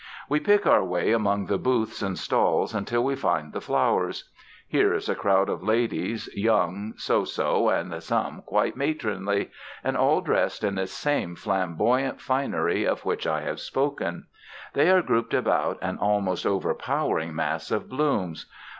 [0.27, 4.31] We pick our way among the booths and stalls until we find the flowers.
[4.67, 9.51] Here is a crowd of ladies, young, so so and some quite matronly,
[9.83, 14.25] and all dressed in this same flamboyant finery of which I have spoken.
[14.73, 18.47] They are grouped about an almost overpowering mass of blooms.